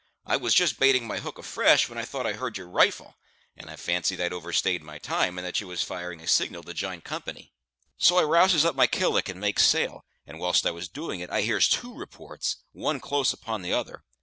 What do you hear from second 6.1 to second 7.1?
a signal to jine